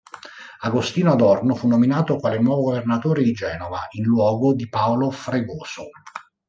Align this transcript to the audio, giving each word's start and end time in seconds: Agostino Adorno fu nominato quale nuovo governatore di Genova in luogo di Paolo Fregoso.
Agostino 0.61 1.11
Adorno 1.11 1.53
fu 1.53 1.67
nominato 1.67 2.15
quale 2.15 2.39
nuovo 2.39 2.63
governatore 2.63 3.21
di 3.21 3.33
Genova 3.33 3.85
in 3.91 4.03
luogo 4.03 4.55
di 4.55 4.67
Paolo 4.67 5.11
Fregoso. 5.11 5.91